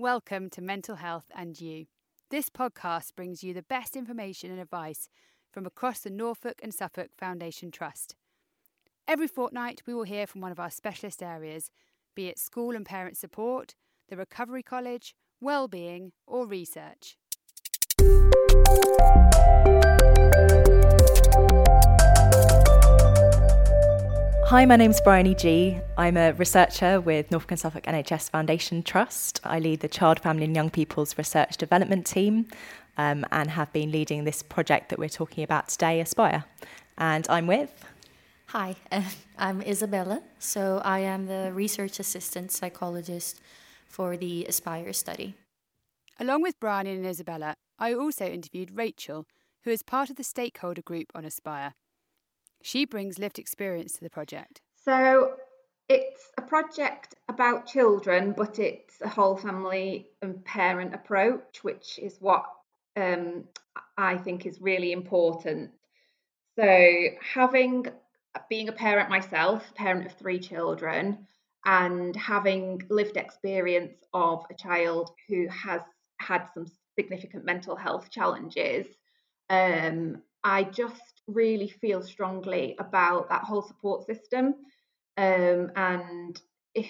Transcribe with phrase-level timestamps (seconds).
[0.00, 1.86] Welcome to Mental Health and You.
[2.30, 5.08] This podcast brings you the best information and advice
[5.50, 8.14] from across the Norfolk and Suffolk Foundation Trust.
[9.08, 11.72] Every fortnight, we will hear from one of our specialist areas,
[12.14, 13.74] be it school and parent support,
[14.08, 17.18] the Recovery College, well-being, or research.
[24.48, 25.78] Hi, my name's Bryony G.
[25.98, 29.42] I'm a researcher with Norfolk and Suffolk NHS Foundation Trust.
[29.44, 32.46] I lead the Child, Family and Young People's Research Development Team
[32.96, 36.46] um, and have been leading this project that we're talking about today, Aspire.
[36.96, 37.84] And I'm with.
[38.46, 39.02] Hi, uh,
[39.38, 40.22] I'm Isabella.
[40.38, 43.42] So I am the research assistant psychologist
[43.86, 45.34] for the Aspire study.
[46.18, 49.26] Along with Bryony and Isabella, I also interviewed Rachel,
[49.64, 51.74] who is part of the stakeholder group on Aspire.
[52.62, 54.60] She brings lived experience to the project.
[54.84, 55.34] So
[55.88, 62.16] it's a project about children, but it's a whole family and parent approach, which is
[62.20, 62.44] what
[62.96, 63.44] um,
[63.96, 65.70] I think is really important.
[66.56, 67.86] So having
[68.48, 71.26] being a parent myself, parent of three children,
[71.64, 75.80] and having lived experience of a child who has
[76.18, 76.66] had some
[76.98, 78.86] significant mental health challenges,
[79.50, 84.54] um, I just really feel strongly about that whole support system.
[85.16, 86.40] Um, and
[86.74, 86.86] if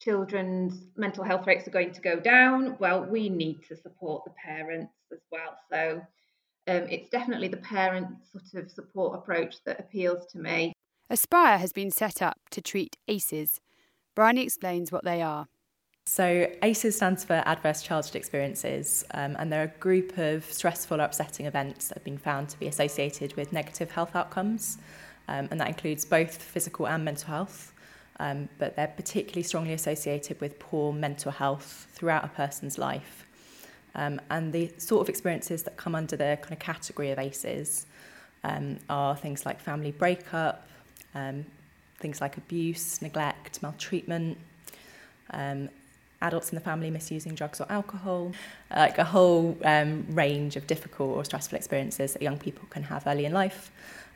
[0.00, 4.32] children's mental health rates are going to go down, well, we need to support the
[4.42, 5.56] parents as well.
[5.70, 6.02] So
[6.68, 10.72] um, it's definitely the parent sort of support approach that appeals to me.
[11.08, 13.60] Aspire has been set up to treat ACEs.
[14.14, 15.46] Bryony explains what they are.
[16.12, 21.04] So, ACEs stands for Adverse Childhood Experiences, um, and they're a group of stressful or
[21.04, 24.78] upsetting events that have been found to be associated with negative health outcomes,
[25.28, 27.72] um, and that includes both physical and mental health.
[28.18, 33.24] Um, but they're particularly strongly associated with poor mental health throughout a person's life.
[33.94, 37.86] Um, and the sort of experiences that come under the kind of category of ACEs
[38.42, 40.66] um, are things like family breakup,
[41.14, 41.46] um,
[42.00, 44.38] things like abuse, neglect, maltreatment,
[45.32, 45.68] um,
[46.22, 48.32] adults in the family misusing drugs or alcohol,
[48.74, 53.06] like a whole um, range of difficult or stressful experiences that young people can have
[53.06, 53.70] early in life.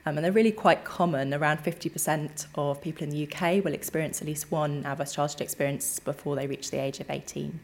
[0.07, 1.33] Um, and they're really quite common.
[1.33, 5.99] Around 50% of people in the UK will experience at least one adverse childhood experience
[5.99, 7.59] before they reach the age of 18.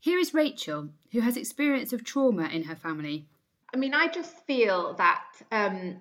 [0.00, 3.26] Here is Rachel, who has experience of trauma in her family.
[3.74, 5.98] I mean, I just feel that um,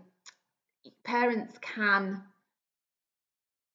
[1.03, 2.23] parents can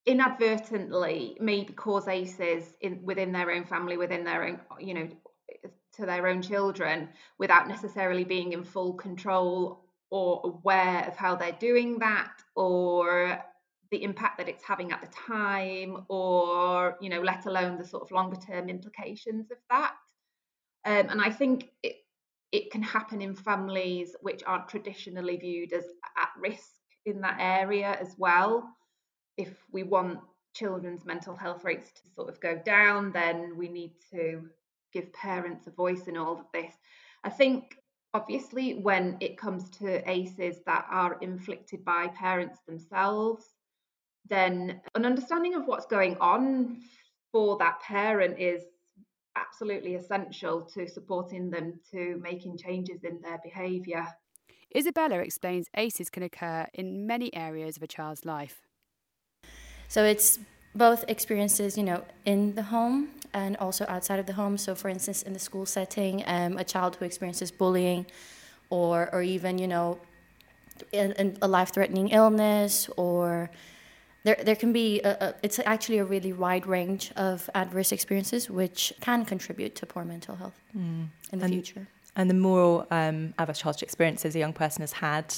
[0.07, 5.09] inadvertently maybe cause ACEs in within their own family, within their own, you know,
[5.95, 7.09] to their own children
[7.39, 13.43] without necessarily being in full control or aware of how they're doing that or
[13.91, 18.03] the impact that it's having at the time or you know let alone the sort
[18.03, 19.95] of longer term implications of that.
[20.85, 21.97] Um, and i think it
[22.53, 25.85] it can happen in families which aren't traditionally viewed as
[26.17, 26.71] at risk
[27.05, 28.69] in that area as well
[29.37, 30.21] if we want
[30.55, 34.49] children's mental health rates to sort of go down, then we need to
[34.93, 36.73] give parents a voice in all of this.
[37.25, 37.77] I think
[38.15, 43.45] obviously when it comes to ACEs that are inflicted by parents themselves,
[44.29, 46.81] then an understanding of what's going on
[47.31, 48.63] for that parent is
[49.37, 54.07] absolutely essential to supporting them to making changes in their behaviour.
[54.75, 58.66] Isabella explains ACEs can occur in many areas of a child's life.
[59.89, 60.39] So it's
[60.75, 64.59] both experiences, you know, in the home and also outside of the home.
[64.59, 68.07] So, for instance, in the school setting, um, a child who experiences bullying,
[68.71, 69.99] or or even you know,
[70.93, 73.51] in, in a life-threatening illness, or
[74.25, 78.51] there there can be a, a, it's actually a really wide range of adverse experiences
[78.51, 81.07] which can contribute to poor mental health mm.
[81.33, 81.87] in the and, future.
[82.17, 85.35] And the more um, adverse childhood experiences a young person has had,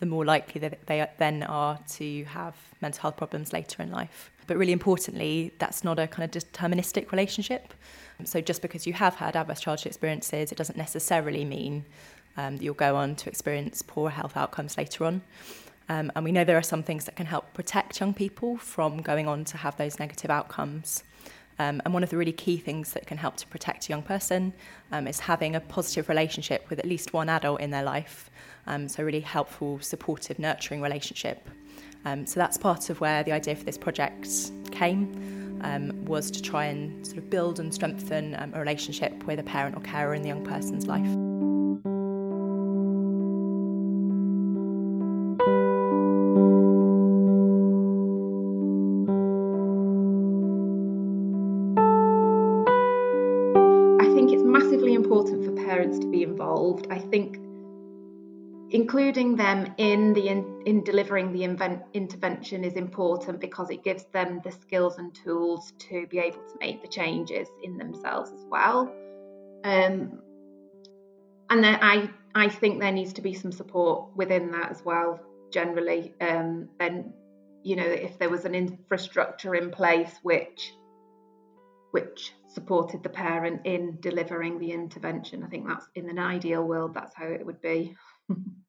[0.00, 4.30] the more likely that they then are to have mental health problems later in life.
[4.46, 7.74] But really importantly, that's not a kind of deterministic relationship.
[8.24, 11.84] So just because you have had adverse childhood experiences, it doesn't necessarily mean
[12.36, 15.22] um, that you'll go on to experience poor health outcomes later on.
[15.88, 19.02] Um, and we know there are some things that can help protect young people from
[19.02, 21.02] going on to have those negative outcomes.
[21.62, 24.02] Um, and one of the really key things that can help to protect a young
[24.02, 24.52] person
[24.90, 28.30] um, is having a positive relationship with at least one adult in their life.
[28.66, 31.48] Um, so, really helpful, supportive, nurturing relationship.
[32.04, 34.28] Um, so, that's part of where the idea for this project
[34.72, 35.40] came.
[35.64, 39.44] Um, was to try and sort of build and strengthen um, a relationship with a
[39.44, 41.21] parent or carer in the young person's life.
[59.32, 64.04] Including them in the in, in delivering the invent, intervention is important because it gives
[64.12, 68.44] them the skills and tools to be able to make the changes in themselves as
[68.48, 68.92] well.
[69.64, 70.20] Um,
[71.50, 75.20] and then I I think there needs to be some support within that as well.
[75.52, 77.12] Generally, um, and
[77.62, 80.72] you know if there was an infrastructure in place which
[81.92, 85.42] which supported the parent in delivering the intervention.
[85.42, 87.94] I think that's in an ideal world, that's how it would be.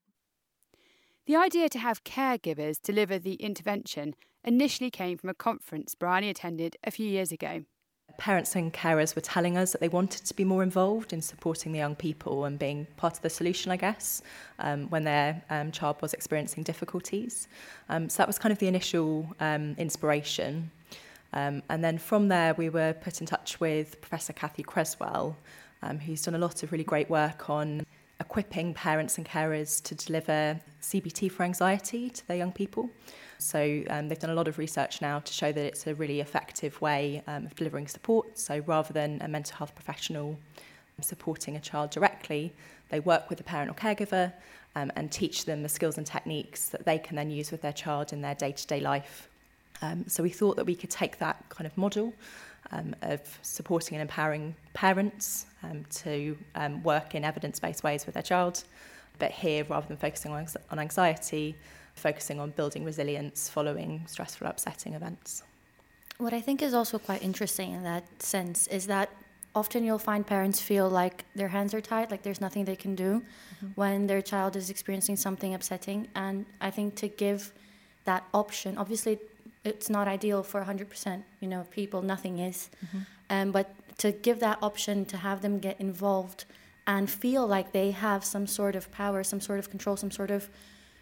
[1.25, 6.75] the idea to have caregivers deliver the intervention initially came from a conference Bryony attended
[6.83, 7.63] a few years ago.
[8.17, 11.71] Parents and carers were telling us that they wanted to be more involved in supporting
[11.71, 14.21] the young people and being part of the solution, I guess,
[14.59, 17.47] um, when their um, child was experiencing difficulties.
[17.89, 20.69] Um, so that was kind of the initial um, inspiration.
[21.31, 25.35] Um, and then from there, we were put in touch with Professor Cathy Creswell,
[25.81, 27.83] um, who's done a lot of really great work on
[28.23, 32.89] equipping parents and carers to deliver CBT for anxiety to their young people.
[33.37, 36.19] So um, they've done a lot of research now to show that it's a really
[36.21, 38.37] effective way um, of delivering support.
[38.39, 40.37] So rather than a mental health professional
[41.01, 42.53] supporting a child directly,
[42.89, 44.31] they work with the parent or caregiver
[44.75, 47.73] um, and teach them the skills and techniques that they can then use with their
[47.73, 49.27] child in their day-to-day life
[49.83, 52.13] um, so we thought that we could take that kind of model
[52.71, 58.23] um, of supporting and empowering parents um, to um, work in evidence-based ways with their
[58.23, 58.63] child,
[59.19, 61.55] but here, rather than focusing on, on anxiety,
[61.95, 65.43] focusing on building resilience following stressful, upsetting events.
[66.17, 69.09] What I think is also quite interesting in that sense is that
[69.55, 72.95] often you'll find parents feel like their hands are tied, like there's nothing they can
[72.95, 73.67] do mm-hmm.
[73.75, 76.07] when their child is experiencing something upsetting.
[76.15, 77.51] And I think to give
[78.05, 79.19] that option, obviously
[79.63, 82.99] it's not ideal for 100% you know people nothing is mm-hmm.
[83.29, 86.45] um, but to give that option to have them get involved
[86.85, 90.31] and feel like they have some sort of power some sort of control some sort
[90.31, 90.49] of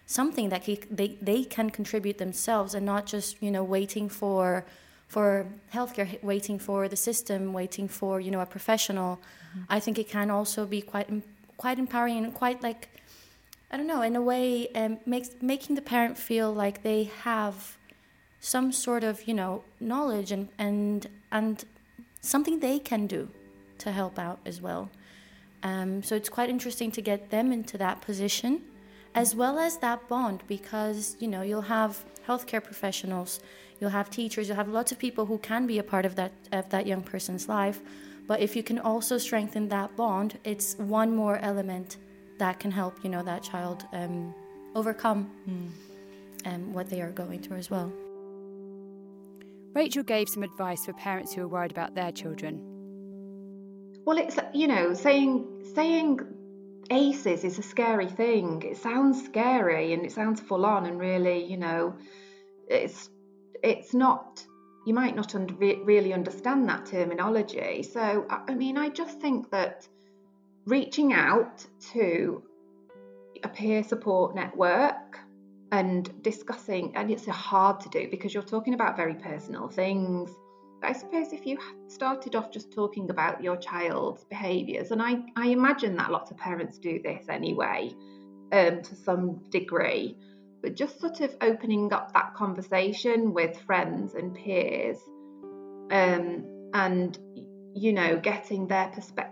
[0.05, 4.65] something that he, they, they can contribute themselves and not just you know waiting for
[5.07, 9.63] for healthcare waiting for the system waiting for you know a professional mm-hmm.
[9.69, 11.09] i think it can also be quite
[11.57, 12.89] quite empowering and quite like
[13.71, 17.77] i don't know in a way um, makes making the parent feel like they have
[18.41, 21.63] some sort of you know knowledge and and and
[22.19, 23.29] something they can do
[23.77, 24.89] to help out as well.
[25.63, 28.61] Um, so it's quite interesting to get them into that position,
[29.13, 33.39] as well as that bond, because you know you'll have healthcare professionals,
[33.79, 36.31] you'll have teachers, you'll have lots of people who can be a part of that
[36.51, 37.79] of that young person's life.
[38.27, 41.97] But if you can also strengthen that bond, it's one more element
[42.39, 44.33] that can help you know that child um,
[44.73, 45.69] overcome mm.
[46.51, 47.91] um, what they are going through as well.
[49.73, 52.59] Rachel gave some advice for parents who are worried about their children.
[54.05, 56.19] Well, it's you know saying saying
[56.89, 58.63] ACEs is a scary thing.
[58.63, 61.95] It sounds scary and it sounds full on and really you know
[62.67, 63.09] it's
[63.63, 64.45] it's not
[64.85, 67.83] you might not under, really understand that terminology.
[67.83, 69.87] So I mean I just think that
[70.65, 72.43] reaching out to
[73.43, 75.19] a peer support network
[75.71, 80.29] and discussing, and it's hard to do because you're talking about very personal things.
[80.83, 85.47] I suppose if you started off just talking about your child's behaviours, and I, I
[85.47, 87.93] imagine that lots of parents do this anyway,
[88.51, 90.17] um, to some degree,
[90.61, 94.97] but just sort of opening up that conversation with friends and peers,
[95.91, 97.17] um, and
[97.73, 99.30] you know, getting their perspective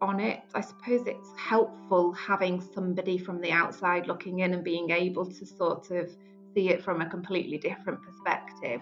[0.00, 0.40] on it.
[0.54, 5.46] I suppose it's helpful having somebody from the outside looking in and being able to
[5.46, 6.10] sort of
[6.54, 8.80] see it from a completely different perspective.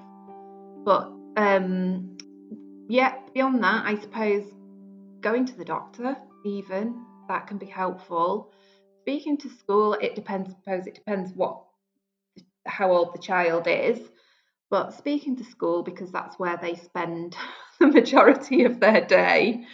[0.85, 2.17] But um,
[2.89, 4.45] yeah, beyond that, I suppose
[5.21, 8.53] going to the doctor, even that can be helpful.
[9.03, 10.51] Speaking to school, it depends.
[10.51, 11.63] Suppose it depends what
[12.67, 14.01] how old the child is.
[14.71, 17.37] But speaking to school because that's where they spend
[17.81, 19.65] the majority of their day.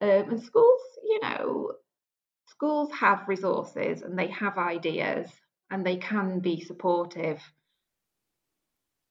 [0.00, 1.72] Um, and schools, you know,
[2.46, 5.28] schools have resources and they have ideas
[5.70, 7.40] and they can be supportive.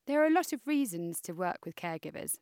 [0.06, 2.38] There are a lot of reasons to work with caregivers.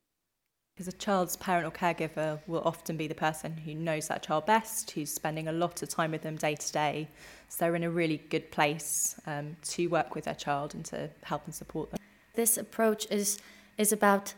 [0.75, 4.45] Because a child's parent or caregiver will often be the person who knows that child
[4.45, 7.07] best, who's spending a lot of time with them day to day.
[7.47, 11.09] So they're in a really good place um, to work with their child and to
[11.23, 11.99] help and support them.
[12.33, 13.39] This approach is
[13.77, 14.33] is about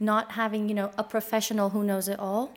[0.00, 2.54] not having you know a professional who knows it all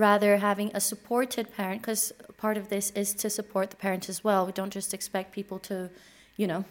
[0.00, 4.24] rather having a supported parent because part of this is to support the parent as
[4.24, 4.46] well.
[4.46, 5.90] We don't just expect people to
[6.36, 6.64] you know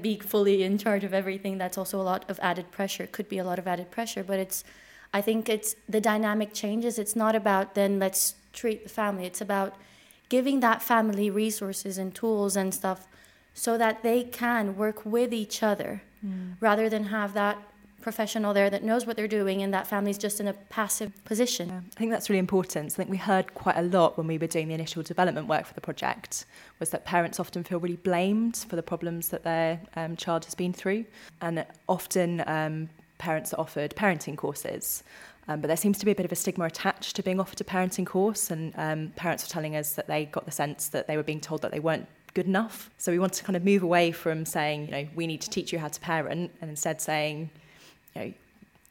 [0.00, 1.58] be fully in charge of everything.
[1.58, 3.06] That's also a lot of added pressure.
[3.06, 4.64] Could be a lot of added pressure but it's
[5.12, 6.98] i think it's the dynamic changes.
[6.98, 9.24] It's not about then let's treat the family.
[9.26, 9.74] It's about
[10.28, 13.06] giving that family resources and tools and stuff
[13.52, 16.54] so that they can work with each other mm.
[16.60, 17.56] rather than have that
[18.04, 21.68] professional there that knows what they're doing and that family's just in a passive position.
[21.70, 22.92] Yeah, I think that's really important.
[22.92, 25.64] I think we heard quite a lot when we were doing the initial development work
[25.64, 26.44] for the project
[26.78, 30.54] was that parents often feel really blamed for the problems that their um, child has
[30.54, 31.06] been through
[31.40, 35.02] and often um, parents are offered parenting courses
[35.48, 37.60] um, but there seems to be a bit of a stigma attached to being offered
[37.60, 41.06] a parenting course and um, parents were telling us that they got the sense that
[41.06, 42.90] they were being told that they weren't good enough.
[42.98, 45.50] So we want to kind of move away from saying, you know, we need to
[45.50, 47.50] teach you how to parent and instead saying,
[48.14, 48.32] you know,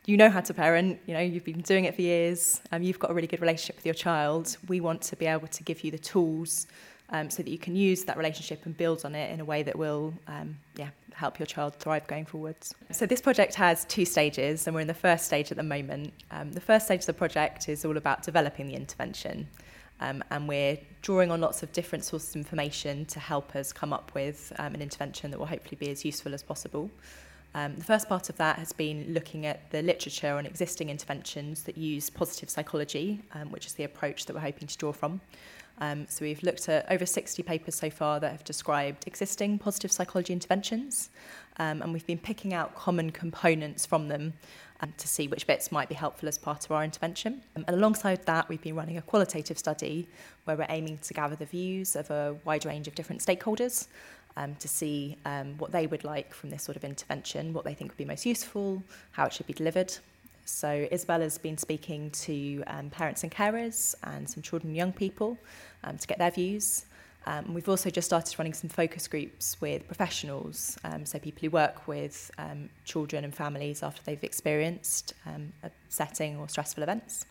[0.06, 3.00] you know how to parent, you know, you've been doing it for years, um, you've
[3.00, 4.58] got a really good relationship with your child.
[4.68, 6.68] We want to be able to give you the tools
[7.10, 9.64] um, so that you can use that relationship and build on it in a way
[9.64, 12.74] that will, um, yeah, help your child thrive going forwards.
[12.92, 16.12] So this project has two stages, and we're in the first stage at the moment.
[16.32, 19.48] Um, the first stage of the project is all about developing the intervention.
[20.02, 23.94] Um, and we're drawing on lots of different sources of information to help us come
[23.94, 26.90] up with um, an intervention that will hopefully be as useful as possible.
[27.56, 31.64] Um, the first part of that has been looking at the literature on existing interventions
[31.64, 35.22] that use positive psychology, um, which is the approach that we're hoping to draw from.
[35.80, 39.92] Um, so we've looked at over 60 papers so far that have described existing positive
[39.92, 41.10] psychology interventions,
[41.58, 44.34] um, and we've been picking out common components from them
[44.82, 47.42] um, to see which bits might be helpful as part of our intervention.
[47.56, 50.08] Um, and alongside that, we've been running a qualitative study
[50.46, 53.88] where we're aiming to gather the views of a wide range of different stakeholders
[54.38, 57.74] um, to see um, what they would like from this sort of intervention, what they
[57.74, 59.96] think would be most useful, how it should be delivered.
[60.46, 65.38] So Isabella's been speaking to um, parents and carers and some children and young people
[65.84, 66.86] um, to get their views.
[67.26, 71.50] Um, we've also just started running some focus groups with professionals, um, so people who
[71.50, 75.54] work with um, children and families after they've experienced um,
[75.88, 77.26] setting or stressful events.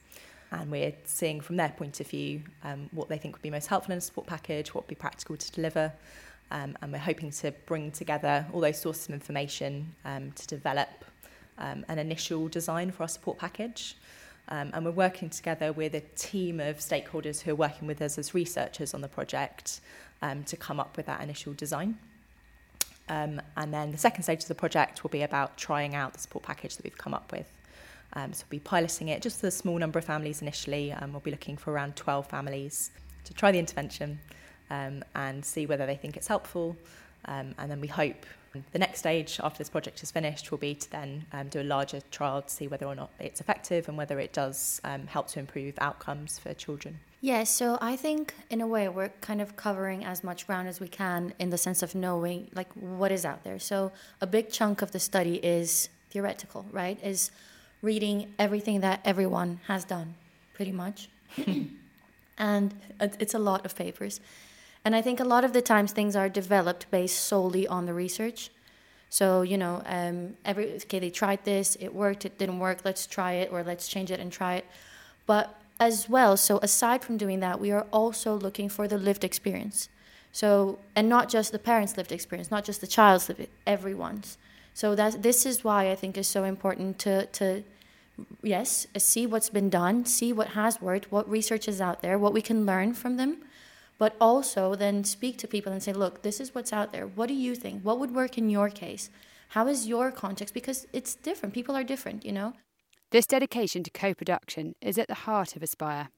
[0.50, 3.66] And we're seeing from their point of view um, what they think would be most
[3.66, 5.92] helpful in a support package, what would be practical to deliver.
[6.52, 10.90] Um, and we're hoping to bring together all those sources of information um, to develop
[11.56, 13.96] um, an initial design for our support package.
[14.48, 18.18] Um, and we're working together with a team of stakeholders who are working with us
[18.18, 19.80] as researchers on the project
[20.20, 21.96] um, to come up with that initial design.
[23.08, 26.18] Um, and then the second stage of the project will be about trying out the
[26.18, 27.46] support package that we've come up with.
[28.12, 30.94] Um, so we'll be piloting it just for a small number of families initially.
[31.10, 32.90] We'll be looking for around 12 families
[33.24, 34.18] to try the intervention
[34.72, 36.76] um, and see whether they think it's helpful.
[37.26, 38.26] Um, and then we hope
[38.72, 41.64] the next stage after this project is finished will be to then um, do a
[41.64, 45.28] larger trial to see whether or not it's effective and whether it does um, help
[45.28, 46.98] to improve outcomes for children.
[47.20, 50.80] Yeah, so I think in a way we're kind of covering as much ground as
[50.80, 53.58] we can in the sense of knowing like what is out there.
[53.58, 56.98] So a big chunk of the study is theoretical, right?
[57.02, 57.30] Is
[57.80, 60.14] reading everything that everyone has done,
[60.54, 61.08] pretty much.
[62.38, 64.20] and it's a lot of papers.
[64.84, 67.94] And I think a lot of the times things are developed based solely on the
[67.94, 68.50] research.
[69.08, 72.78] So you know, um, every okay, they tried this, it worked, it didn't work.
[72.84, 74.66] Let's try it, or let's change it and try it.
[75.26, 79.24] But as well, so aside from doing that, we are also looking for the lived
[79.24, 79.88] experience.
[80.32, 84.38] So and not just the parents' lived experience, not just the child's lived, everyone's.
[84.74, 87.62] So that this is why I think is so important to to
[88.42, 92.32] yes see what's been done, see what has worked, what research is out there, what
[92.32, 93.42] we can learn from them
[94.02, 97.06] but also then speak to people and say, look, this is what's out there.
[97.06, 97.82] What do you think?
[97.84, 99.10] What would work in your case?
[99.50, 100.52] How is your context?
[100.52, 101.54] Because it's different.
[101.54, 102.54] People are different, you know?
[103.12, 106.08] This dedication to co production is at the heart of Aspire.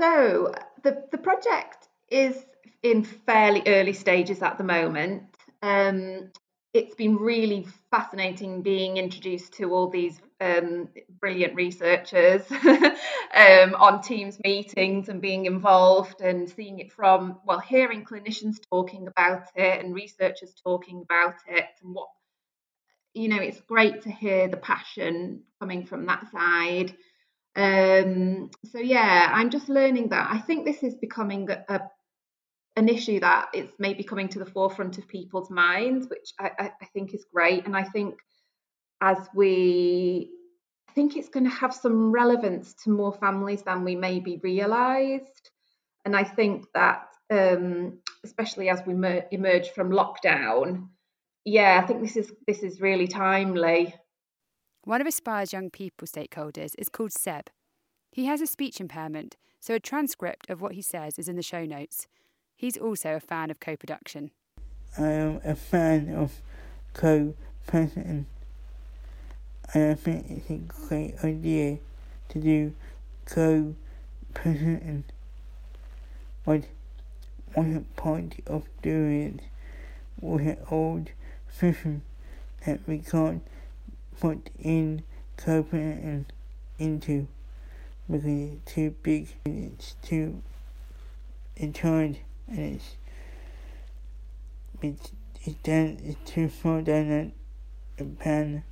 [0.00, 2.46] So, the, the project is
[2.84, 5.24] in fairly early stages at the moment.
[5.62, 6.30] Um,
[6.72, 10.88] it's been really fascinating being introduced to all these um,
[11.20, 18.04] brilliant researchers um, on Teams meetings and being involved and seeing it from, well, hearing
[18.04, 22.08] clinicians talking about it and researchers talking about it and what,
[23.14, 26.94] you know, it's great to hear the passion coming from that side.
[27.56, 30.28] Um, so, yeah, I'm just learning that.
[30.30, 31.80] I think this is becoming a, a
[32.76, 36.86] an issue that is maybe coming to the forefront of people's minds, which I, I
[36.92, 37.66] think is great.
[37.66, 38.14] And I think
[39.00, 40.30] as we,
[40.88, 45.50] I think it's going to have some relevance to more families than we maybe realised.
[46.04, 50.88] And I think that, um, especially as we mer- emerge from lockdown,
[51.44, 53.94] yeah, I think this is this is really timely.
[54.84, 57.50] One of Aspire's young people stakeholders is called Seb.
[58.12, 61.42] He has a speech impairment, so a transcript of what he says is in the
[61.42, 62.06] show notes.
[62.60, 64.32] He's also a fan of co production.
[64.98, 66.42] I am a fan of
[66.92, 67.32] co
[67.66, 68.26] production.
[69.74, 71.78] I think it's a great idea
[72.28, 72.74] to do
[73.24, 73.74] co
[74.34, 75.04] production.
[76.44, 76.64] what
[77.56, 79.40] was the point of doing it
[80.20, 81.12] with an old
[81.50, 82.02] system
[82.66, 83.42] that we can't
[84.20, 85.02] put in
[85.38, 86.26] co production
[86.78, 87.26] into
[88.06, 90.42] because it's too big and it's too
[92.50, 92.96] and it's
[94.82, 97.30] it's it's down it's too far down that
[97.96, 98.62] the pan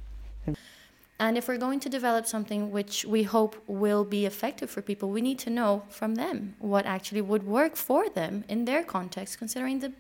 [1.20, 5.11] And if we're going to develop something which we hope will be effective for people,
[5.11, 9.38] we need to know from them what actually would work for them in their context,
[9.38, 9.92] considering the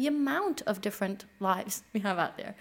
[0.00, 2.54] the amount of different lives we have out there,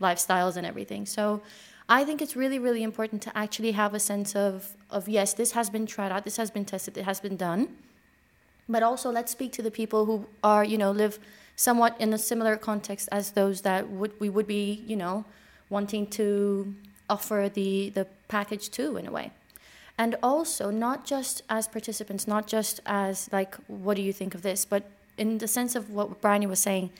[0.00, 1.06] lifestyles and everything.
[1.06, 1.42] So
[1.88, 5.52] I think it's really, really important to actually have a sense of, of yes, this
[5.52, 7.76] has been tried out, this has been tested, it has been done.
[8.68, 11.18] But also let's speak to the people who are, you know, live
[11.54, 15.24] somewhat in a similar context as those that would we would be, you know,
[15.70, 16.74] wanting to
[17.08, 19.30] offer the, the package to in a way.
[19.98, 24.42] And also not just as participants, not just as like, what do you think of
[24.42, 26.90] this, but in the sense of what Bryony was saying,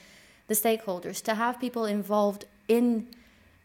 [0.47, 3.07] the stakeholders, to have people involved in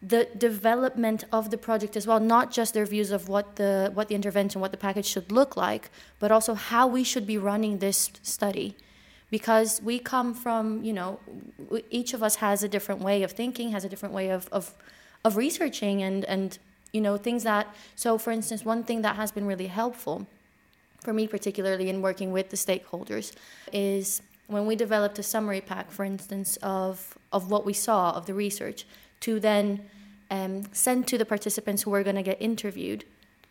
[0.05, 4.09] the development of the project as well, not just their views of what the what
[4.09, 7.79] the intervention, what the package should look like, but also how we should be running
[7.79, 8.75] this study.
[9.29, 11.19] Because we come from, you know,
[11.89, 14.75] each of us has a different way of thinking, has a different way of, of,
[15.23, 16.59] of researching and, and,
[16.91, 20.27] you know, things that, so for instance, one thing that has been really helpful
[21.01, 23.33] for me, particularly in working with the stakeholders,
[23.71, 28.27] is when we developed a summary pack, for instance, of, of what we saw of
[28.27, 28.85] the research,
[29.23, 29.85] to then
[30.29, 33.05] um, send to the participants who are going to get interviewed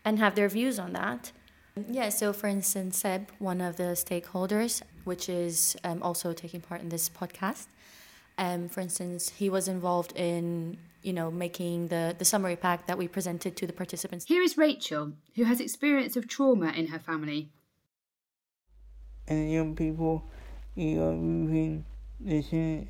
[0.05, 1.31] and have their views on that.
[1.89, 6.81] Yeah, so for instance, Seb, one of the stakeholders, which is um, also taking part
[6.81, 7.65] in this podcast,
[8.37, 12.97] um, for instance, he was involved in you know making the the summary pack that
[12.97, 14.25] we presented to the participants.
[14.25, 17.49] Here is Rachel, who has experience of trauma in her family.
[19.27, 20.23] And young people
[20.75, 21.85] you are moving
[22.19, 22.85] this is,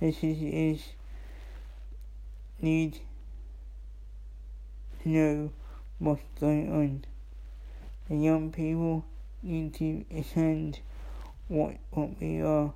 [0.00, 0.82] this is, is
[2.60, 3.00] need
[5.02, 5.52] to know
[5.98, 7.04] what's going on.
[8.08, 9.04] The young people
[9.42, 10.80] need to understand
[11.48, 12.72] what what we are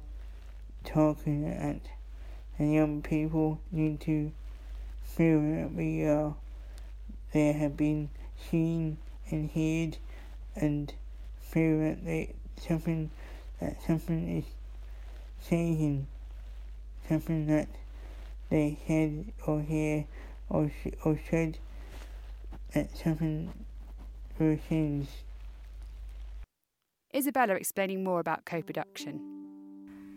[0.85, 1.81] talking at.
[2.59, 4.33] The young people need to
[5.05, 6.35] feel that we are
[7.33, 8.11] they have been
[8.51, 8.99] seen
[9.31, 9.97] and heard
[10.55, 10.93] and
[11.41, 13.11] feel that they something
[13.61, 14.45] that something is
[15.41, 16.07] saying
[17.09, 17.69] something that
[18.53, 20.05] they said or hear
[20.51, 21.59] or, sh- or said
[22.75, 23.51] that something
[24.39, 25.09] will change.
[27.15, 29.21] Isabella explaining more about co-production.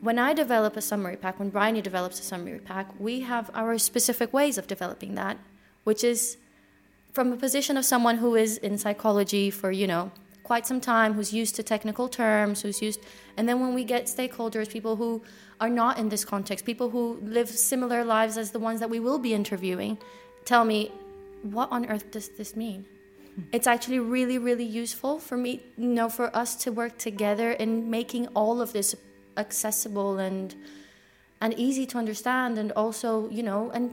[0.02, 3.78] When I develop a summary pack, when Bryony develops a summary pack, we have our
[3.78, 5.38] specific ways of developing that,
[5.86, 6.38] which is
[7.13, 10.12] from a position of someone who is in psychology for, you know,
[10.45, 12.99] quite some time, who's used to technical terms, who's used,
[13.36, 15.21] and then when we get stakeholders, people who
[15.60, 18.99] are not in this context, people who live similar lives as the ones that we
[18.99, 19.97] will be interviewing,
[20.45, 20.91] tell me,
[21.41, 22.86] what on earth does this mean?
[23.36, 23.41] Hmm.
[23.51, 27.89] It's actually really, really useful for me, you know, for us to work together in
[27.89, 28.95] making all of this
[29.38, 30.55] accessible and
[31.41, 33.86] and easy to understand, and also, you know, and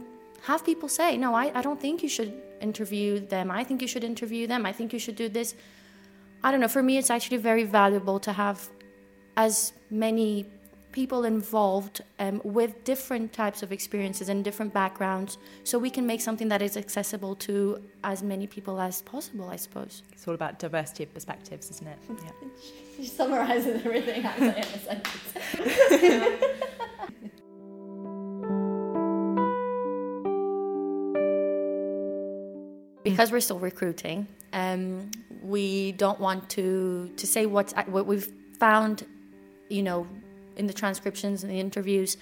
[0.43, 3.51] have people say, no, I, I don't think you should interview them.
[3.51, 4.65] I think you should interview them.
[4.65, 5.55] I think you should do this.
[6.45, 8.69] I don't know, for me, it's actually very valuable to have
[9.37, 10.47] as many
[10.91, 16.21] people involved um, with different types of experiences and different backgrounds so we can make
[16.21, 20.03] something that is accessible to as many people as possible, I suppose.
[20.13, 21.99] It's all about diversity of perspectives, isn't it?
[22.23, 22.31] Yeah.
[22.97, 25.33] she summarizes everything I say in a sentence.
[33.03, 35.11] because we're still recruiting, um,
[35.43, 39.07] we don't want to to say what's what we've found,
[39.69, 40.07] you know,
[40.57, 42.17] in the transcriptions and the interviews,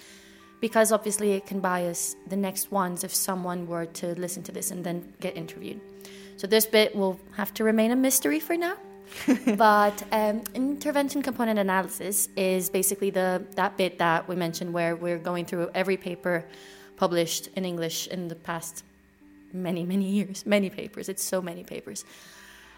[0.61, 4.71] because obviously it can bias the next ones if someone were to listen to this
[4.71, 5.81] and then get interviewed.
[6.37, 8.77] So this bit will have to remain a mystery for now.
[9.57, 15.19] but um, intervention component analysis is basically the that bit that we mentioned where we're
[15.19, 16.45] going through every paper
[16.97, 18.85] published in English in the past
[19.53, 21.09] many many years, many papers.
[21.09, 22.05] It's so many papers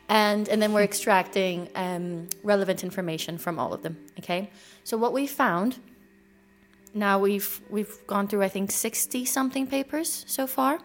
[0.08, 3.96] and and then we're extracting um, relevant information from all of them.
[4.18, 4.50] Okay,
[4.84, 5.78] so what we found.
[6.94, 10.78] Now we've we've gone through I think sixty something papers so far.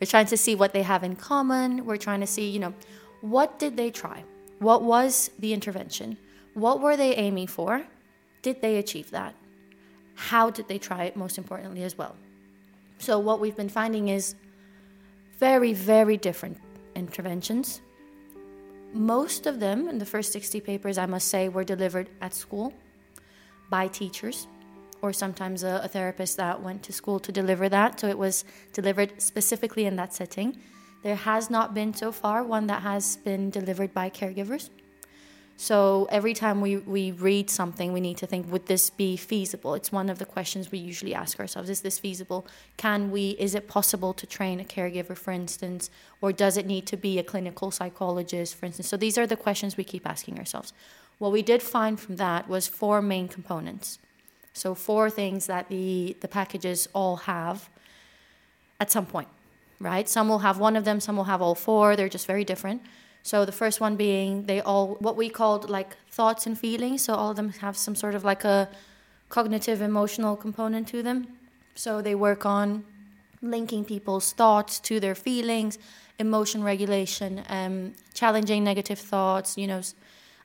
[0.00, 1.84] We're trying to see what they have in common.
[1.84, 2.74] We're trying to see you know
[3.20, 4.24] what did they try,
[4.58, 6.16] what was the intervention,
[6.54, 7.84] what were they aiming for,
[8.40, 9.34] did they achieve that,
[10.14, 12.16] how did they try it most importantly as well.
[12.98, 14.34] So what we've been finding is
[15.38, 16.58] very very different
[16.94, 17.80] interventions
[18.92, 22.72] most of them, in the first 60 papers, I must say, were delivered at school
[23.70, 24.46] by teachers
[25.02, 28.00] or sometimes a, a, therapist that went to school to deliver that.
[28.00, 30.58] So it was delivered specifically in that setting.
[31.02, 34.68] There has not been so far one that has been delivered by caregivers.
[35.60, 39.74] So every time we, we read something, we need to think, would this be feasible?
[39.74, 41.68] It's one of the questions we usually ask ourselves.
[41.68, 42.46] Is this feasible?
[42.78, 45.90] Can we, is it possible to train a caregiver, for instance?
[46.22, 48.88] Or does it need to be a clinical psychologist, for instance?
[48.88, 50.72] So these are the questions we keep asking ourselves.
[51.18, 53.98] What we did find from that was four main components.
[54.54, 57.68] So four things that the, the packages all have
[58.80, 59.28] at some point,
[59.78, 60.08] right?
[60.08, 61.96] Some will have one of them, some will have all four.
[61.96, 62.80] They're just very different.
[63.22, 67.04] So the first one being they all what we called like thoughts and feelings.
[67.04, 68.68] So all of them have some sort of like a
[69.28, 71.26] cognitive emotional component to them.
[71.74, 72.84] So they work on
[73.42, 75.78] linking people's thoughts to their feelings,
[76.18, 79.80] emotion regulation, um, challenging negative thoughts, you know,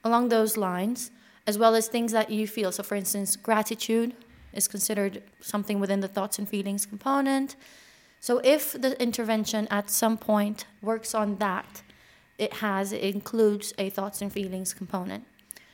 [0.03, 1.11] along those lines,
[1.45, 2.71] as well as things that you feel.
[2.71, 4.15] So, for instance, gratitude
[4.53, 7.55] is considered something within the thoughts and feelings component.
[8.21, 11.83] So, if the intervention at some point works on that,
[12.37, 15.25] it has it includes a thoughts and feelings component.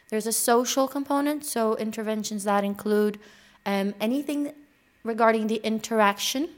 [0.10, 3.20] There's a social component, so interventions that include
[3.66, 4.54] um, anything
[5.04, 6.50] regarding the interaction,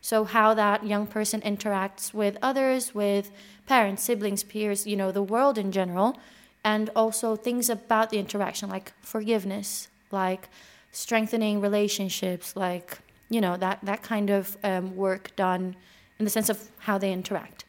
[0.00, 3.30] so how that young person interacts with others, with
[3.66, 6.18] parents, siblings, peers, you know, the world in general,
[6.64, 10.48] and also things about the interaction like forgiveness, like
[10.90, 15.76] strengthening relationships, like you know that that kind of um, work done
[16.18, 17.64] in the sense of how they interact.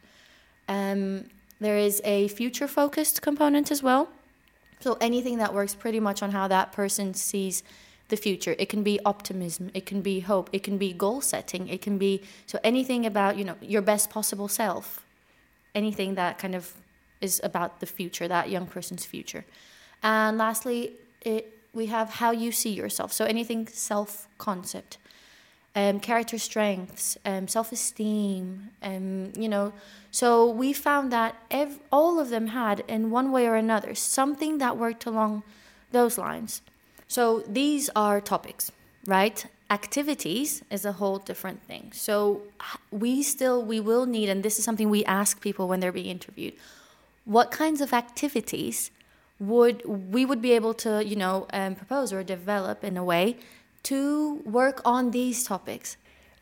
[0.68, 1.24] Um,
[1.60, 4.08] there is a future focused component as well.
[4.80, 7.62] So anything that works pretty much on how that person sees
[8.08, 8.54] the future.
[8.58, 11.98] It can be optimism, it can be hope, it can be goal setting, it can
[11.98, 15.04] be so anything about, you know, your best possible self.
[15.74, 16.72] Anything that kind of
[17.20, 19.44] is about the future, that young person's future.
[20.02, 20.92] And lastly,
[21.22, 23.12] it we have how you see yourself.
[23.12, 24.98] So anything self concept
[25.76, 29.72] um, character strengths, um, self esteem, um, you know.
[30.10, 34.58] So we found that ev- all of them had, in one way or another, something
[34.58, 35.42] that worked along
[35.92, 36.62] those lines.
[37.06, 38.72] So these are topics,
[39.06, 39.46] right?
[39.70, 41.92] Activities is a whole different thing.
[41.92, 42.42] So
[42.90, 46.06] we still, we will need, and this is something we ask people when they're being
[46.06, 46.54] interviewed
[47.26, 48.90] what kinds of activities
[49.38, 53.36] would we would be able to you know um, propose or develop in a way
[53.86, 55.96] to work on these topics?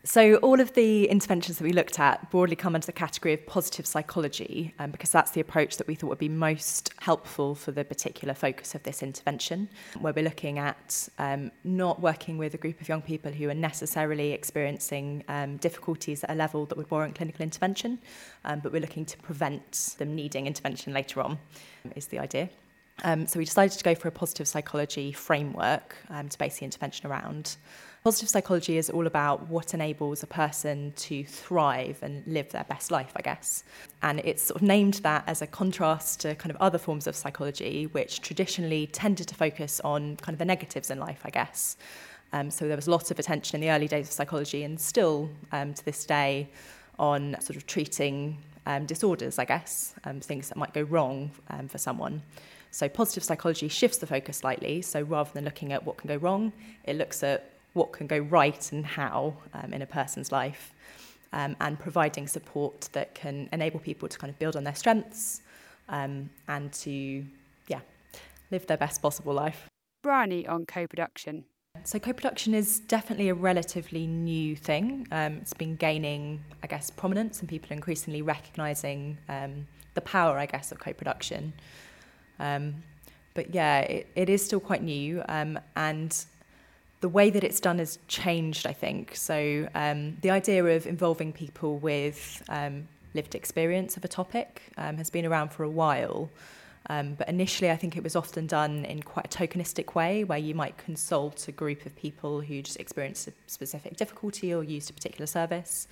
[0.05, 3.43] So, all of the interventions that we looked at broadly come under the category of
[3.47, 7.71] positive psychology, um, because that's the approach that we thought would be most helpful for
[7.71, 9.67] the particular focus of this intervention,
[9.99, 13.55] where we're looking at um, not working with a group of young people who are
[13.55, 17.97] necessarily experiencing um, difficulties at a level that would warrant clinical intervention,
[18.43, 21.39] um, but we're looking to prevent them needing intervention later on,
[21.95, 22.47] is the idea.
[23.03, 26.65] Um, so we decided to go for a positive psychology framework um, to base the
[26.65, 27.57] intervention around.
[28.03, 32.91] Positive psychology is all about what enables a person to thrive and live their best
[32.91, 33.63] life, I guess.
[34.03, 37.15] And it's sort of named that as a contrast to kind of other forms of
[37.15, 41.77] psychology, which traditionally tended to focus on kind of the negatives in life, I guess.
[42.31, 45.29] Um, so there was lots of attention in the early days of psychology and still
[45.51, 46.49] um, to this day
[46.99, 51.31] on sort of treating um, disorders, I guess, um, things that might go wrong
[51.67, 52.21] for someone.
[52.75, 54.81] So positive psychology shifts the focus slightly.
[54.81, 56.51] So rather than looking at what can go wrong,
[56.83, 60.73] it looks at what can go right and how um, in a person's life,
[61.31, 65.41] um, and providing support that can enable people to kind of build on their strengths
[65.87, 67.23] um, and to,
[67.69, 67.79] yeah,
[68.51, 69.69] live their best possible life.
[70.03, 71.45] Bryony on co-production.
[71.85, 75.07] So co-production is definitely a relatively new thing.
[75.13, 80.37] Um, it's been gaining, I guess, prominence, and people are increasingly recognising um, the power,
[80.37, 81.53] I guess, of co-production.
[82.39, 82.83] Um,
[83.33, 86.25] but yeah, it, it is still quite new, um, and
[87.01, 89.15] the way that it's done has changed, I think.
[89.15, 94.97] So um, the idea of involving people with um, lived experience of a topic um,
[94.97, 96.29] has been around for a while.
[96.89, 100.37] Um, but initially, I think it was often done in quite a tokenistic way, where
[100.37, 104.89] you might consult a group of people who just experienced a specific difficulty or used
[104.89, 105.87] a particular service.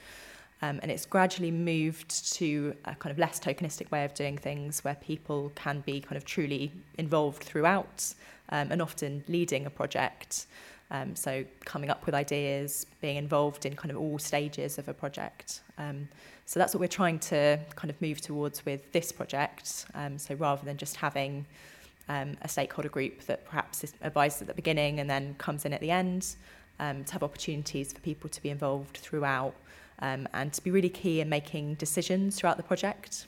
[0.63, 4.81] Um, and it's gradually moved to a kind of less tokenistic way of doing things
[4.85, 8.13] where people can be kind of truly involved throughout
[8.47, 10.45] um, and often leading a project.
[10.89, 14.93] Um, so coming up with ideas, being involved in kind of all stages of a
[14.93, 15.59] project.
[15.77, 16.07] Um,
[16.45, 19.85] so that's what we're trying to kind of move towards with this project.
[19.95, 21.45] Um, so rather than just having
[22.07, 25.81] um, a stakeholder group that perhaps advises at the beginning and then comes in at
[25.81, 26.37] the end,
[26.79, 29.55] um, to have opportunities for people to be involved throughout
[30.03, 33.25] um, and to be really key in making decisions throughout the project.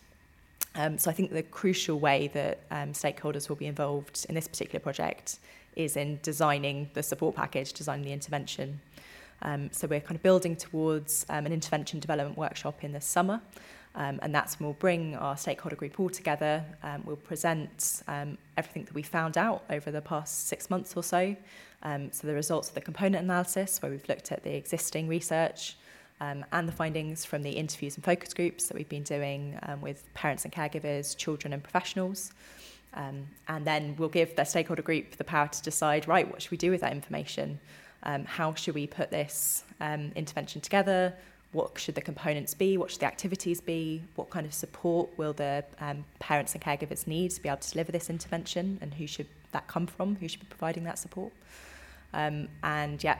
[0.75, 4.47] Um, so I think the crucial way that um, stakeholders will be involved in this
[4.47, 5.39] particular project
[5.77, 8.81] is in designing the support package, designing the intervention.
[9.41, 13.41] Um, so we're kind of building towards um, an intervention development workshop in the summer.
[13.95, 16.61] Um, and that's when we'll bring our stakeholder group all together.
[16.83, 21.03] Um, we'll present um, everything that we found out over the past six months or
[21.03, 21.37] so.
[21.83, 25.77] Um, so the results of the component analysis, where we've looked at the existing research,
[26.21, 29.81] um, and the findings from the interviews and focus groups that we've been doing um,
[29.81, 32.31] with parents and caregivers, children and professionals.
[32.93, 36.51] Um, and then we'll give the stakeholder group the power to decide, right, what should
[36.51, 37.59] we do with that information?
[38.03, 41.13] Um, how should we put this um, intervention together?
[41.51, 42.77] What should the components be?
[42.77, 44.01] What should the activities be?
[44.15, 47.71] What kind of support will the um, parents and caregivers need to be able to
[47.71, 48.77] deliver this intervention?
[48.81, 50.15] And who should that come from?
[50.15, 51.33] Who should be providing that support?
[52.13, 53.17] And yeah,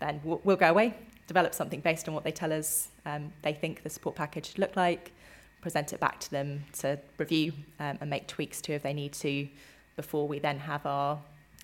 [0.00, 0.94] then we'll, we'll go away,
[1.28, 4.58] develop something based on what they tell us um, they think the support package should
[4.58, 5.12] look like,
[5.60, 9.12] present it back to them to review um, and make tweaks to if they need
[9.12, 9.46] to
[9.94, 11.20] before we then have our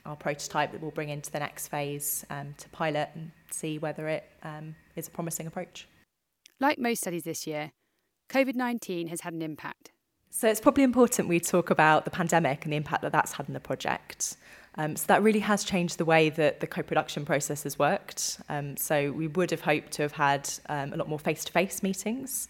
[0.06, 4.06] our prototype that we'll bring into the next phase um, to pilot and see whether
[4.06, 5.88] it um, is a promising approach.
[6.60, 7.72] Like most studies this year,
[8.28, 9.92] COVID 19 has had an impact.
[10.36, 13.46] So it's probably important we talk about the pandemic and the impact that that's had
[13.46, 14.36] on the project.
[14.74, 18.40] Um, so that really has changed the way that the co-production process has worked.
[18.48, 22.48] Um, so we would have hoped to have had um, a lot more face-to-face meetings.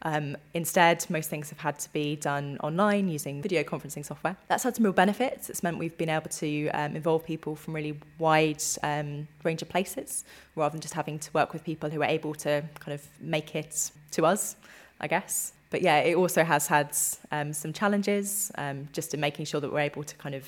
[0.00, 4.34] Um, instead, most things have had to be done online using video conferencing software.
[4.48, 5.50] That's had some real benefits.
[5.50, 9.68] It's meant we've been able to um, involve people from really wide um, range of
[9.68, 10.24] places
[10.56, 13.54] rather than just having to work with people who are able to kind of make
[13.54, 14.56] it to us,
[14.98, 15.52] I guess.
[15.70, 16.96] But yeah, it also has had
[17.30, 20.46] um, some challenges um, just in making sure that we're able to kind of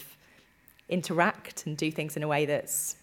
[0.89, 2.97] interact and do things in a way that's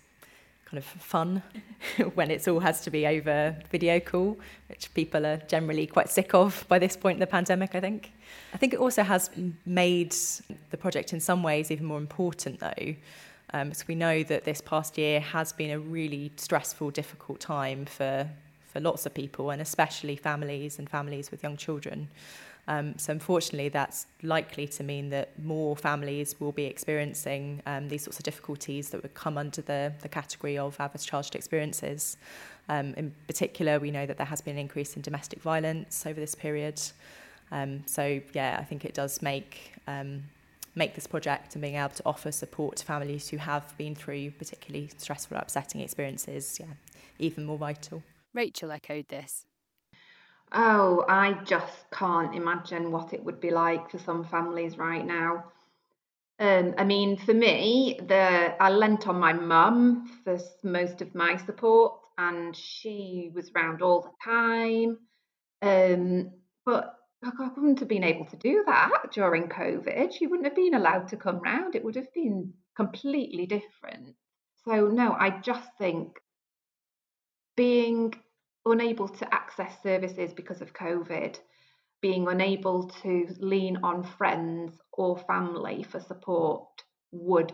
[0.65, 1.41] kind of fun
[2.15, 6.33] when it all has to be over video call, which people are generally quite sick
[6.33, 8.11] of by this point in the pandemic, I think.
[8.53, 9.29] I think it also has
[9.65, 10.13] made
[10.71, 12.95] the project in some ways even more important though.
[13.53, 17.85] Um, so we know that this past year has been a really stressful, difficult time
[17.85, 18.27] for,
[18.77, 22.07] for lots of people and especially families and families with young children.
[22.67, 28.03] Um, so unfortunately, that's likely to mean that more families will be experiencing um, these
[28.03, 32.17] sorts of difficulties that would come under the, the category of adverse childhood experiences.
[32.69, 36.19] Um, in particular, we know that there has been an increase in domestic violence over
[36.19, 36.79] this period.
[37.51, 40.23] Um, so yeah, I think it does make um,
[40.75, 44.29] make this project and being able to offer support to families who have been through
[44.31, 46.73] particularly stressful, upsetting experiences, yeah,
[47.17, 48.03] even more vital.
[48.33, 49.45] Rachel echoed this.
[50.51, 55.45] Oh, I just can't imagine what it would be like for some families right now.
[56.39, 61.35] Um, I mean, for me, the I lent on my mum for most of my
[61.37, 64.99] support, and she was around all the time.
[65.61, 66.31] Um,
[66.65, 70.13] but I wouldn't have been able to do that during COVID.
[70.13, 71.75] She wouldn't have been allowed to come round.
[71.75, 74.15] It would have been completely different.
[74.63, 76.19] So no, I just think
[77.57, 78.13] being
[78.65, 81.37] unable to access services because of COVID,
[82.01, 86.67] being unable to lean on friends or family for support
[87.11, 87.51] would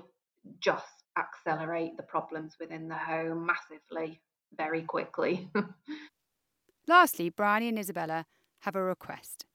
[0.60, 0.86] just
[1.18, 4.22] accelerate the problems within the home massively,
[4.56, 5.50] very quickly.
[6.88, 8.26] Lastly, Bryony and Isabella
[8.60, 9.46] have a request.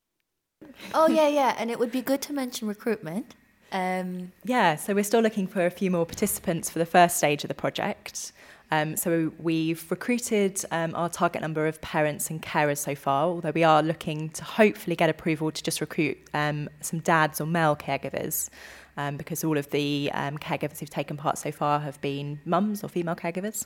[0.94, 1.54] Oh, yeah, yeah.
[1.58, 3.34] And it would be good to mention recruitment.
[3.70, 7.44] Um, yeah, so we're still looking for a few more participants for the first stage
[7.44, 8.32] of the project.
[8.70, 13.50] Um, so we've recruited um, our target number of parents and carers so far, although
[13.50, 17.76] we are looking to hopefully get approval to just recruit um, some dads or male
[17.76, 18.50] caregivers.
[18.96, 22.82] Um, because all of the um, caregivers who've taken part so far have been mums
[22.82, 23.64] or female caregivers.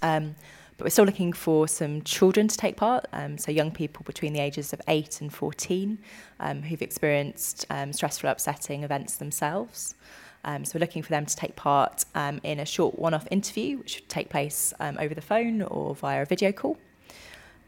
[0.00, 0.34] Um,
[0.78, 3.04] but we're still looking for some children to take part,
[3.36, 5.98] so young people between the ages of 8 and 14
[6.40, 9.94] um, who've experienced stressful, upsetting events themselves.
[10.44, 13.78] Um, so we're looking for them to take part um, in a short one-off interview,
[13.78, 16.78] which would take place um, over the phone or via a video call.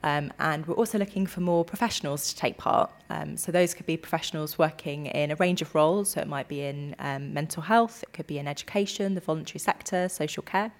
[0.02, 2.90] Um, and we're also looking for more professionals to take part.
[3.08, 6.10] Um, so those could be professionals working in a range of roles.
[6.10, 9.60] So it might be in um, mental health, it could be in education, the voluntary
[9.60, 10.72] sector, social care.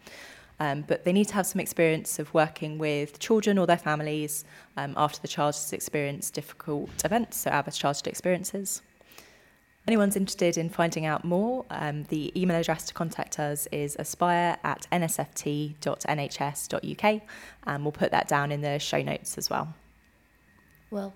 [0.59, 4.45] But they need to have some experience of working with children or their families
[4.77, 8.83] after the child has experienced difficult events, so adverse childhood experiences
[9.87, 14.57] anyone's interested in finding out more, um, the email address to contact us is aspire
[14.65, 16.03] at nsft.nhs.uk,
[17.67, 19.75] and we'll put that down in the show notes as well.
[20.91, 21.15] Well,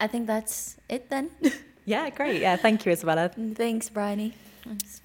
[0.00, 1.30] I think that's it then.
[1.84, 2.40] yeah, great.
[2.40, 3.30] Yeah, thank you, Isabella.
[3.54, 4.34] Thanks, Bryony.
[4.64, 5.00] Thanks.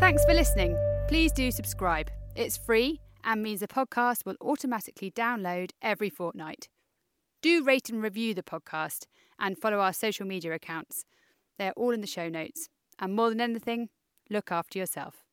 [0.00, 0.76] Thanks for listening.
[1.08, 2.10] Please do subscribe.
[2.36, 6.68] It's free and means the podcast will automatically download every fortnight.
[7.42, 9.06] Do rate and review the podcast
[9.38, 11.04] and follow our social media accounts.
[11.58, 12.68] They're all in the show notes.
[12.98, 13.88] And more than anything,
[14.30, 15.23] look after yourself.